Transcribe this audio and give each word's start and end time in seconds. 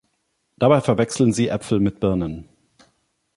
Dabei 0.57 0.81
verwechseln 0.81 1.31
Sie 1.31 1.49
Äpfel 1.49 1.79
mit 1.79 1.99
Birnen. 1.99 2.49